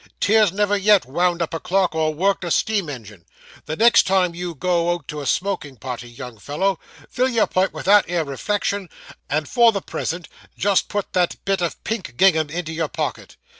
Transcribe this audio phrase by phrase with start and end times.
[0.19, 3.23] Tears never yet wound up a clock, or worked a steam ingin'.
[3.67, 7.71] The next time you go out to a smoking party, young fellow, fill your pipe
[7.71, 8.89] with that 'ere reflection;
[9.29, 10.27] and for the present
[10.57, 13.37] just put that bit of pink gingham into your pocket.